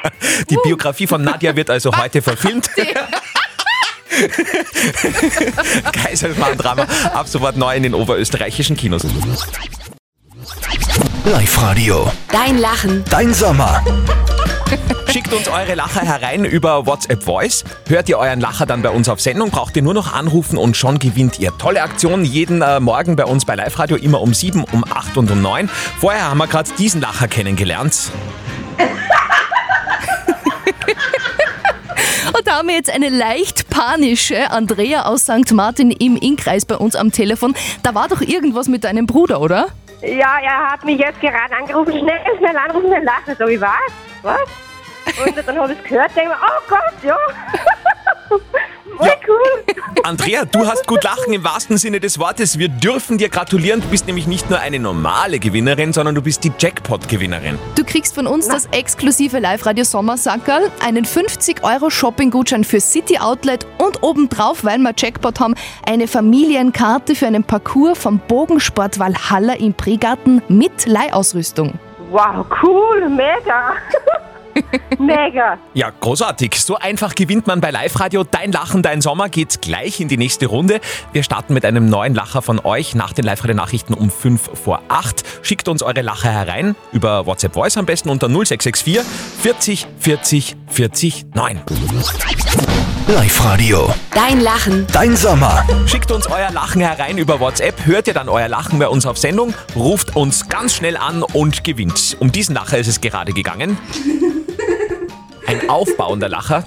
Die 0.49 0.57
Biografie 0.63 1.07
von 1.07 1.23
Nadja 1.23 1.55
wird 1.55 1.69
also 1.69 1.95
heute 1.95 2.21
verfilmt. 2.21 2.69
Kaiserschmarrn-Drama 5.91 6.87
ab 7.13 7.27
sofort 7.27 7.57
neu 7.57 7.75
in 7.75 7.83
den 7.83 7.93
oberösterreichischen 7.93 8.75
Kinos. 8.75 9.03
Live-Radio. 11.25 12.11
Dein 12.31 12.57
Lachen. 12.57 13.03
Dein 13.09 13.33
Sommer. 13.33 13.83
Schickt 15.11 15.33
uns 15.33 15.47
eure 15.47 15.75
Lacher 15.75 16.01
herein 16.01 16.45
über 16.45 16.85
WhatsApp 16.85 17.23
Voice. 17.23 17.63
Hört 17.87 18.09
ihr 18.09 18.17
euren 18.17 18.39
Lacher 18.39 18.65
dann 18.65 18.81
bei 18.81 18.89
uns 18.89 19.09
auf 19.09 19.21
Sendung, 19.21 19.49
braucht 19.49 19.75
ihr 19.75 19.81
nur 19.81 19.93
noch 19.93 20.13
anrufen 20.13 20.57
und 20.57 20.75
schon 20.75 20.99
gewinnt 20.99 21.39
ihr. 21.39 21.57
Tolle 21.57 21.81
Aktion 21.81 22.23
jeden 22.25 22.61
äh, 22.61 22.79
Morgen 22.79 23.15
bei 23.15 23.25
uns 23.25 23.45
bei 23.45 23.55
Live 23.55 23.79
Radio, 23.79 23.97
immer 23.97 24.21
um 24.21 24.33
7, 24.33 24.63
um 24.71 24.83
8 24.83 25.17
und 25.17 25.31
um 25.31 25.41
9. 25.41 25.69
Vorher 25.99 26.29
haben 26.29 26.37
wir 26.37 26.47
gerade 26.47 26.69
diesen 26.77 27.01
Lacher 27.01 27.27
kennengelernt. 27.27 28.11
Und 32.37 32.45
da 32.45 32.57
haben 32.57 32.67
wir 32.67 32.75
jetzt 32.75 32.93
eine 32.93 33.09
leicht 33.09 33.69
panische 33.69 34.51
Andrea 34.51 35.05
aus 35.05 35.23
St. 35.23 35.53
Martin 35.53 35.89
im 35.91 36.17
Innkreis 36.17 36.65
bei 36.65 36.75
uns 36.75 36.95
am 36.95 37.11
Telefon. 37.11 37.55
Da 37.81 37.95
war 37.95 38.09
doch 38.09 38.21
irgendwas 38.21 38.67
mit 38.67 38.83
deinem 38.83 39.07
Bruder, 39.07 39.41
oder? 39.41 39.67
Ja, 40.01 40.37
er 40.43 40.71
hat 40.71 40.83
mich 40.85 40.99
jetzt 40.99 41.19
gerade 41.21 41.55
angerufen, 41.57 41.93
schnell, 41.93 42.19
schnell 42.37 42.55
anrufen, 42.57 42.87
schnell 42.87 43.03
lachen. 43.03 43.35
So, 43.39 43.47
ich 43.47 43.59
was? 43.59 43.71
Was? 44.27 45.25
Und 45.25 45.47
dann 45.47 45.57
habe 45.57 45.73
ich 45.73 45.79
es 45.79 45.83
gehört, 45.85 46.15
denke 46.15 46.29
mir, 46.29 46.35
oh 46.35 46.61
Gott, 46.67 47.03
ja. 47.03 47.17
Voll 48.97 49.09
cool. 49.27 49.75
Andrea, 50.03 50.45
du 50.45 50.65
hast 50.65 50.87
gut 50.87 51.03
lachen 51.03 51.33
im 51.33 51.43
wahrsten 51.43 51.77
Sinne 51.77 51.99
des 51.99 52.17
Wortes. 52.17 52.57
Wir 52.57 52.69
dürfen 52.69 53.17
dir 53.17 53.29
gratulieren. 53.29 53.81
Du 53.81 53.87
bist 53.89 54.07
nämlich 54.07 54.25
nicht 54.25 54.49
nur 54.49 54.59
eine 54.59 54.79
normale 54.79 55.39
Gewinnerin, 55.39 55.93
sondern 55.93 56.15
du 56.15 56.21
bist 56.21 56.43
die 56.43 56.51
Jackpot-Gewinnerin. 56.57 57.59
Du 57.75 57.83
kriegst 57.83 58.15
von 58.15 58.25
uns 58.25 58.47
das 58.47 58.67
exklusive 58.71 59.39
Live-Radio 59.39 59.83
Sommersackerl, 59.83 60.71
einen 60.83 61.05
50-Euro-Shopping-Gutschein 61.05 62.63
für 62.63 62.79
City 62.79 63.19
Outlet 63.19 63.67
und 63.77 64.01
obendrauf, 64.01 64.63
weil 64.63 64.79
wir 64.79 64.93
Jackpot 64.97 65.39
haben, 65.39 65.55
eine 65.85 66.07
Familienkarte 66.07 67.13
für 67.13 67.27
einen 67.27 67.43
Parcours 67.43 67.99
vom 67.99 68.19
Bogensport 68.19 68.97
Valhalla 68.97 69.53
im 69.53 69.73
Pregarten 69.73 70.41
mit 70.47 70.87
Leihausrüstung. 70.87 71.79
Wow, 72.09 72.45
cool, 72.63 73.09
mega. 73.09 73.73
mega. 74.99 75.57
Ja, 75.73 75.91
großartig. 75.99 76.55
So 76.55 76.77
einfach 76.77 77.15
gewinnt 77.15 77.47
man 77.47 77.61
bei 77.61 77.71
Live 77.71 77.99
Radio. 77.99 78.23
Dein 78.23 78.51
Lachen, 78.51 78.81
dein 78.81 79.01
Sommer 79.01 79.29
geht 79.29 79.61
gleich 79.61 79.99
in 79.99 80.07
die 80.07 80.17
nächste 80.17 80.47
Runde. 80.47 80.79
Wir 81.11 81.23
starten 81.23 81.53
mit 81.53 81.65
einem 81.65 81.87
neuen 81.89 82.15
Lacher 82.15 82.41
von 82.41 82.59
euch 82.59 82.95
nach 82.95 83.13
den 83.13 83.25
Live 83.25 83.43
Radio 83.43 83.55
Nachrichten 83.55 83.93
um 83.93 84.09
5 84.09 84.51
vor 84.53 84.81
8. 84.87 85.23
Schickt 85.41 85.67
uns 85.67 85.83
eure 85.83 86.01
Lacher 86.01 86.31
herein 86.31 86.75
über 86.91 87.25
WhatsApp 87.25 87.53
Voice 87.53 87.77
am 87.77 87.85
besten 87.85 88.09
unter 88.09 88.27
0664 88.27 89.01
40 89.41 89.87
40 89.99 90.55
40 90.67 91.25
9. 91.33 91.61
Live-Radio. 93.07 93.93
Dein 94.13 94.41
Lachen. 94.41 94.85
Dein 94.91 95.15
Sommer. 95.15 95.65
Schickt 95.85 96.11
uns 96.11 96.27
euer 96.27 96.51
Lachen 96.51 96.81
herein 96.81 97.17
über 97.17 97.39
WhatsApp. 97.39 97.85
Hört 97.85 98.07
ihr 98.07 98.13
dann 98.13 98.27
euer 98.27 98.49
Lachen 98.49 98.79
bei 98.79 98.89
uns 98.89 99.05
auf 99.05 99.17
Sendung? 99.17 99.53
Ruft 99.77 100.17
uns 100.17 100.49
ganz 100.49 100.75
schnell 100.75 100.97
an 100.97 101.23
und 101.23 101.63
gewinnt. 101.63 102.17
Um 102.19 102.33
diesen 102.33 102.53
Lacher 102.53 102.77
ist 102.77 102.87
es 102.87 102.99
gerade 102.99 103.31
gegangen. 103.31 103.77
Ein 105.47 105.69
aufbauender 105.69 106.27
Lacher. 106.27 106.65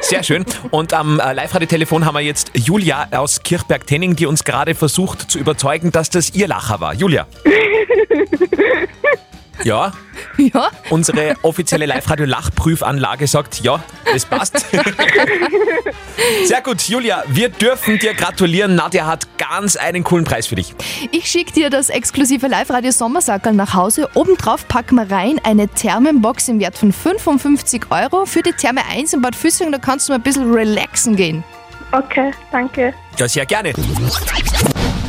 Sehr 0.00 0.22
schön. 0.22 0.44
Und 0.70 0.92
am 0.92 1.18
äh, 1.18 1.32
Live-Radio-Telefon 1.32 2.04
haben 2.04 2.14
wir 2.14 2.20
jetzt 2.20 2.52
Julia 2.54 3.08
aus 3.10 3.42
Kirchberg-Tenning, 3.42 4.14
die 4.14 4.26
uns 4.26 4.44
gerade 4.44 4.76
versucht 4.76 5.28
zu 5.28 5.40
überzeugen, 5.40 5.90
dass 5.90 6.08
das 6.08 6.34
ihr 6.34 6.46
Lacher 6.46 6.80
war. 6.80 6.94
Julia. 6.94 7.26
Ja. 9.64 9.92
Ja. 10.36 10.70
Unsere 10.90 11.34
offizielle 11.42 11.86
Live-Radio-Lachprüfanlage 11.86 13.26
sagt, 13.26 13.60
ja, 13.60 13.82
es 14.14 14.24
passt. 14.24 14.66
Sehr 16.44 16.62
gut, 16.62 16.82
Julia, 16.82 17.22
wir 17.28 17.48
dürfen 17.48 17.98
dir 17.98 18.14
gratulieren. 18.14 18.74
Nadja 18.74 19.06
hat 19.06 19.26
ganz 19.38 19.76
einen 19.76 20.04
coolen 20.04 20.24
Preis 20.24 20.46
für 20.46 20.54
dich. 20.54 20.74
Ich 21.10 21.26
schicke 21.26 21.52
dir 21.52 21.70
das 21.70 21.90
exklusive 21.90 22.46
Live-Radio 22.46 22.90
Sommersackerl 22.90 23.54
nach 23.54 23.74
Hause. 23.74 24.08
Obendrauf 24.14 24.66
packen 24.68 24.96
wir 24.96 25.10
rein 25.10 25.40
eine 25.44 25.68
Thermenbox 25.68 26.48
im 26.48 26.60
Wert 26.60 26.78
von 26.78 26.92
55 26.92 27.90
Euro 27.90 28.26
für 28.26 28.42
die 28.42 28.52
Therme 28.52 28.82
1 28.90 29.12
in 29.12 29.22
Bad 29.22 29.36
Füssing. 29.36 29.72
Da 29.72 29.78
kannst 29.78 30.08
du 30.08 30.12
mal 30.12 30.18
ein 30.18 30.22
bisschen 30.22 30.52
relaxen 30.52 31.16
gehen. 31.16 31.44
Okay, 31.92 32.30
danke. 32.52 32.94
Ja, 33.18 33.28
sehr 33.28 33.46
gerne. 33.46 33.72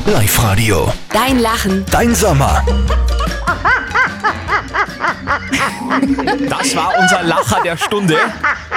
Live-Radio. 0.05 0.91
Dein 1.10 1.39
Lachen. 1.39 1.86
Dein 1.91 2.15
Sommer. 2.15 2.65
Das 6.50 6.75
war 6.75 6.94
unser 7.00 7.24
Lacher 7.24 7.62
der 7.63 7.78
Stunde. 7.78 8.18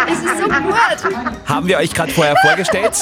Es 0.07 0.19
ist 0.19 0.39
so 0.39 0.45
gut. 0.45 0.75
Haben 1.47 1.67
wir 1.67 1.79
euch 1.79 1.93
gerade 1.93 2.13
vorher 2.13 2.37
vorgestellt. 2.37 2.97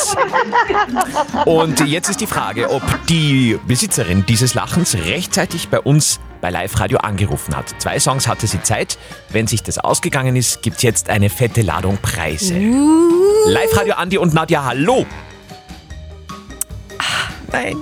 Und 1.45 1.81
jetzt 1.87 2.09
ist 2.09 2.21
die 2.21 2.27
Frage, 2.27 2.71
ob 2.71 2.83
die 3.07 3.59
Besitzerin 3.67 4.25
dieses 4.27 4.55
Lachens 4.55 4.95
rechtzeitig 4.95 5.69
bei 5.69 5.81
uns 5.81 6.21
bei 6.41 6.51
Live 6.51 6.79
Radio 6.81 6.99
angerufen 6.99 7.57
hat. 7.57 7.75
Zwei 7.79 8.01
Songs 8.01 8.27
hatte 8.27 8.47
sie 8.47 8.63
Zeit. 8.63 8.99
Wenn 9.31 9.47
sich 9.47 9.63
das 9.63 9.79
ausgegangen 9.79 10.37
ist, 10.37 10.63
gibt 10.63 10.79
es 10.79 10.83
jetzt 10.83 11.09
eine 11.09 11.31
fette 11.31 11.63
Ladung 11.63 11.99
Preise. 11.99 12.55
Live 13.47 13.77
Radio 13.77 13.95
Andi 13.95 14.19
und 14.19 14.35
Nadja, 14.35 14.65
hallo. 14.65 15.07
Nein. 17.53 17.77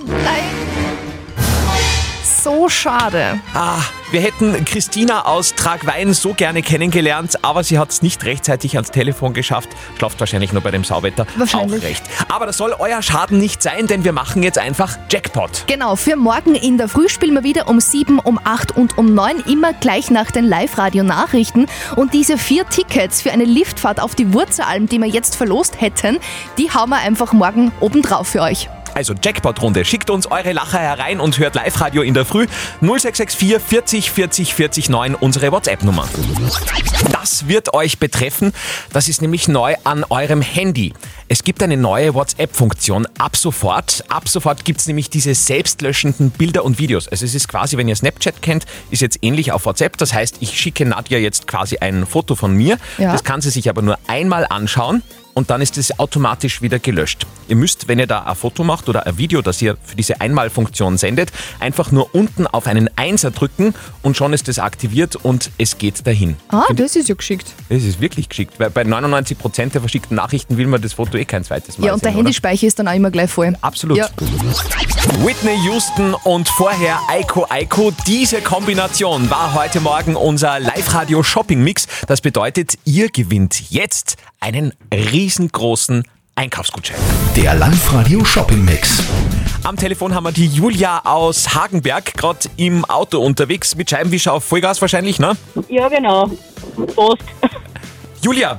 So 2.42 2.70
schade. 2.70 3.38
Ah, 3.52 3.80
wir 4.12 4.23
hätten 4.23 4.64
Christina 4.64 5.26
aus 5.26 5.54
Tragwein 5.54 6.14
so 6.14 6.32
gerne 6.32 6.62
kennengelernt, 6.62 7.44
aber 7.44 7.62
sie 7.62 7.78
hat 7.78 7.90
es 7.90 8.00
nicht 8.00 8.25
rechtzeitig 8.25 8.76
ans 8.76 8.90
Telefon 8.90 9.35
geschafft. 9.35 9.68
Schlaft 9.99 10.18
wahrscheinlich 10.20 10.50
nur 10.54 10.62
bei 10.62 10.70
dem 10.70 10.82
Sauwetter. 10.82 11.26
Wahrscheinlich. 11.37 11.82
Auch 11.82 11.87
recht. 11.87 12.02
Aber 12.30 12.47
das 12.47 12.56
soll 12.56 12.75
euer 12.78 13.02
Schaden 13.02 13.38
nicht 13.38 13.62
sein, 13.62 13.88
denn 13.88 14.04
wir 14.04 14.12
machen 14.12 14.42
jetzt 14.42 14.56
einfach 14.56 14.97
Jackpot. 15.11 15.64
Genau, 15.66 15.97
für 15.97 16.16
morgen 16.16 16.54
in 16.54 16.78
der 16.78 16.88
Früh 16.88 17.11
spielen 17.11 17.35
wir 17.35 17.44
wieder 17.44 17.68
um 17.68 17.78
7, 17.78 18.18
um 18.18 18.40
8 18.42 18.75
und 18.75 18.97
um 18.97 19.12
9, 19.12 19.40
immer 19.40 19.75
gleich 19.75 20.11
nach 20.11 20.30
den 20.30 20.47
Live-Radio-Nachrichten. 20.47 21.66
Und 21.97 22.14
diese 22.14 22.38
vier 22.38 22.66
Tickets 22.66 23.20
für 23.20 23.32
eine 23.32 23.44
Liftfahrt 23.44 24.00
auf 24.00 24.14
die 24.14 24.32
Wurzelalm, 24.32 24.87
die 24.87 24.99
wir 24.99 25.09
jetzt 25.09 25.37
verlost 25.37 25.78
hätten, 25.78 26.18
die 26.56 26.70
hauen 26.70 26.88
wir 26.88 26.99
einfach 27.00 27.35
morgen 27.35 27.70
obendrauf 27.80 28.28
für 28.28 28.40
euch. 28.40 28.70
Also 28.94 29.14
Jackpot-Runde. 29.14 29.85
Schickt 29.85 30.11
uns 30.11 30.30
eure 30.30 30.52
Lacher 30.52 30.78
herein 30.78 31.20
und 31.20 31.38
hört 31.38 31.54
Live-Radio 31.54 32.02
in 32.02 32.14
der 32.14 32.25
Früh. 32.25 32.47
0664 32.80 33.61
40 33.61 34.11
40 34.11 34.54
40 34.54 34.88
9, 34.88 35.14
unsere 35.14 35.52
WhatsApp-Nummer. 35.52 36.09
Das 37.12 37.49
wird 37.49 37.75
euch 37.75 37.99
betreffen. 37.99 38.52
Das 38.92 39.09
ist 39.09 39.23
nämlich 39.23 39.49
neu 39.49 39.75
an 39.85 40.04
eurem 40.09 40.42
Handy. 40.42 40.92
Es 41.28 41.44
gibt 41.44 41.62
eine 41.62 41.76
neue 41.76 42.14
WhatsApp-Funktion 42.14 43.06
ab 43.18 43.37
sofort. 43.37 44.04
Ab 44.09 44.28
sofort 44.28 44.64
gibt 44.64 44.80
es 44.80 44.87
nämlich 44.87 45.11
diese 45.11 45.35
selbstlöschenden 45.35 46.30
Bilder 46.30 46.64
und 46.64 46.78
Videos. 46.78 47.09
Also 47.09 47.25
es 47.25 47.35
ist 47.35 47.49
quasi, 47.49 47.76
wenn 47.76 47.88
ihr 47.88 47.97
Snapchat 47.97 48.42
kennt, 48.42 48.66
ist 48.90 49.00
jetzt 49.00 49.18
ähnlich 49.23 49.52
auf 49.52 49.64
WhatsApp. 49.66 49.97
Das 49.97 50.12
heißt, 50.12 50.38
ich 50.40 50.59
schicke 50.59 50.85
Nadja 50.85 51.18
jetzt 51.18 51.47
quasi 51.47 51.78
ein 51.78 52.06
Foto 52.06 52.35
von 52.35 52.54
mir. 52.54 52.78
Ja. 52.99 53.12
Das 53.12 53.25
kann 53.25 53.40
sie 53.40 53.50
sich 53.50 53.68
aber 53.68 53.82
nur 53.82 53.99
einmal 54.09 54.47
anschauen 54.49 55.02
und 55.35 55.51
dann 55.51 55.61
ist 55.61 55.79
es 55.79 55.99
automatisch 55.99 56.63
wieder 56.63 56.79
gelöscht. 56.79 57.27
Ihr 57.49 57.57
müsst, 57.57 57.89
wenn 57.89 57.99
ihr 57.99 58.07
da 58.07 58.25
ein 58.25 58.37
Foto 58.37 58.65
macht 58.65 58.89
oder 58.89 59.07
ein 59.07 59.19
Video, 59.19 59.43
das 59.43 59.61
ihr 59.63 59.77
für 59.85 59.97
diese 59.97 60.21
Einmalfunktion 60.21 60.99
sendet, 60.99 61.33
einfach 61.59 61.91
nur 61.91 62.15
unten 62.15 62.47
auf 62.47 62.67
einen 62.67 62.89
Einser 62.97 63.31
drücken 63.31 63.75
und 64.03 64.17
schon 64.17 64.33
ist 64.33 64.49
es 64.49 64.59
aktiviert 64.59 65.17
und 65.17 65.51
es 65.59 65.79
geht 65.79 66.07
dahin. 66.07 66.37
Ah, 66.49 66.65
das 66.75 66.97
ist 66.97 67.09
ja 67.09 67.15
geschickt. 67.15 67.53
Es 67.69 67.85
ist 67.85 68.01
wirklich 68.01 68.29
geschickt, 68.29 68.55
weil 68.59 68.71
bei 68.71 68.83
99% 68.83 69.71
der 69.71 69.81
verschickten 69.81 70.17
Nachrichten 70.17 70.57
will 70.57 70.67
man 70.67 70.81
das 70.81 70.93
Foto 70.95 71.19
eh 71.19 71.25
kein 71.25 71.45
zweites 71.45 71.79
Mal 71.79 71.87
Ja, 71.87 71.95
und 71.95 72.03
der 72.05 72.11
sehen, 72.11 72.19
Handyspeicher 72.19 72.67
ist 72.67 72.79
dann 72.79 72.89
auch 72.89 72.95
immer 72.95 73.11
gleich 73.11 73.31
voll. 73.31 73.57
Absolut. 73.61 73.97
Ja. 73.97 74.09
Whitney 75.25 75.57
Houston 75.65 76.15
und 76.25 76.49
vorher 76.49 76.99
Aiko 77.09 77.47
Aiko. 77.49 77.93
Diese 78.07 78.41
Kombination 78.41 79.29
war 79.31 79.55
heute 79.55 79.81
Morgen 79.81 80.17
unser 80.17 80.61
Live-Radio-Shopping-Mix. 80.61 81.87
Das 82.07 82.21
bedeutet, 82.21 82.79
ihr 82.85 83.09
gewinnt 83.09 83.71
jetzt 83.71 84.17
einen 84.41 84.73
riesengroßen 85.25 86.03
Einkaufsgutschein. 86.35 86.97
Der 87.37 87.55
Live-Radio 87.55 88.25
Shopping 88.25 88.65
Mix. 88.65 89.03
Am 89.65 89.77
Telefon 89.77 90.15
haben 90.15 90.25
wir 90.25 90.33
die 90.33 90.47
Julia 90.47 91.03
aus 91.05 91.55
Hagenberg, 91.55 92.15
gerade 92.15 92.49
im 92.57 92.87
Auto 92.87 93.21
unterwegs 93.21 93.77
mit 93.77 93.91
Scheibenwischer 93.91 94.33
auf 94.33 94.45
Vollgas 94.45 94.81
wahrscheinlich, 94.81 95.19
ne? 95.19 95.37
Ja, 95.69 95.89
genau. 95.91 96.31
Post. 96.95 97.23
Julia, 98.23 98.59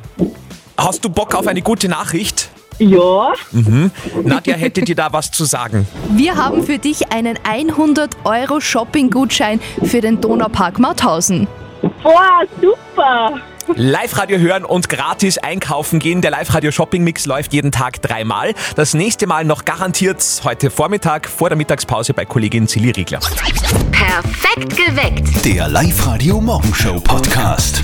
hast 0.77 1.03
du 1.03 1.09
Bock 1.09 1.33
auf 1.33 1.47
eine 1.47 1.63
gute 1.63 1.89
Nachricht? 1.89 2.51
Ja. 2.77 3.33
Mhm. 3.51 3.89
Nadja 4.23 4.53
hätte 4.55 4.81
dir 4.81 4.95
da 4.95 5.11
was 5.11 5.31
zu 5.31 5.45
sagen. 5.45 5.87
Wir 6.11 6.35
haben 6.35 6.63
für 6.63 6.77
dich 6.77 7.11
einen 7.11 7.39
100 7.43 8.17
Euro 8.23 8.59
Shopping-Gutschein 8.59 9.59
für 9.83 10.01
den 10.01 10.21
Donaupark 10.21 10.77
Mauthausen. 10.77 11.47
Boah, 12.03 12.43
super. 12.61 13.41
Live-Radio 13.75 14.37
hören 14.37 14.65
und 14.65 14.89
gratis 14.89 15.37
einkaufen 15.37 15.99
gehen. 15.99 16.21
Der 16.21 16.31
Live-Radio 16.31 16.71
Shopping 16.71 17.03
Mix 17.03 17.25
läuft 17.25 17.53
jeden 17.53 17.71
Tag 17.71 18.01
dreimal. 18.01 18.53
Das 18.75 18.93
nächste 18.93 19.27
Mal 19.27 19.45
noch 19.45 19.65
garantiert 19.65 20.21
heute 20.43 20.69
Vormittag 20.69 21.27
vor 21.27 21.49
der 21.49 21.57
Mittagspause 21.57 22.13
bei 22.13 22.25
Kollegin 22.25 22.67
Silly 22.67 22.91
Riegler. 22.91 23.19
Perfekt 23.91 24.75
geweckt. 24.75 25.45
Der 25.45 25.67
Live-Radio 25.67 26.41
Morgenshow 26.41 26.99
Podcast. 26.99 27.83